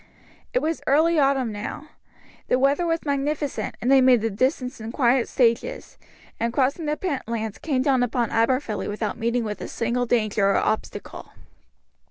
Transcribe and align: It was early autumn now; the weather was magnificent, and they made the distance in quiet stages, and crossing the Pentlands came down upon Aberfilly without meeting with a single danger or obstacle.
It 0.51 0.63
was 0.63 0.81
early 0.87 1.19
autumn 1.19 1.51
now; 1.51 1.89
the 2.47 2.57
weather 2.57 2.87
was 2.87 3.03
magnificent, 3.05 3.75
and 3.79 3.91
they 3.91 4.01
made 4.01 4.21
the 4.21 4.31
distance 4.31 4.81
in 4.81 4.91
quiet 4.91 5.29
stages, 5.29 5.99
and 6.39 6.51
crossing 6.51 6.85
the 6.87 6.97
Pentlands 6.97 7.59
came 7.59 7.83
down 7.83 8.01
upon 8.01 8.31
Aberfilly 8.31 8.87
without 8.87 9.19
meeting 9.19 9.43
with 9.43 9.61
a 9.61 9.67
single 9.67 10.07
danger 10.07 10.49
or 10.49 10.55
obstacle. 10.57 11.33